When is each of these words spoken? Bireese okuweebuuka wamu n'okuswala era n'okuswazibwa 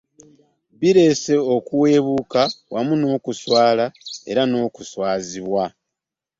Bireese 0.79 1.33
okuweebuuka 1.55 2.41
wamu 2.73 2.93
n'okuswala 2.97 3.85
era 4.31 4.41
n'okuswazibwa 4.47 5.63